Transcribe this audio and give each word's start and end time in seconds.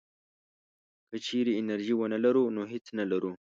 که 1.09 1.17
چېرې 1.25 1.51
انرژي 1.61 1.93
ونه 1.95 2.17
لرو 2.25 2.43
نو 2.55 2.61
هېڅ 2.71 2.85
نه 2.97 3.05
لرو. 3.11 3.31